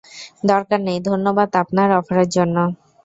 দরকার 0.43 0.79
নেই, 0.87 0.99
ধন্যবাদ 1.09 1.49
আপনার 1.61 1.89
অফারের 1.99 2.29
জন্য। 2.37 2.57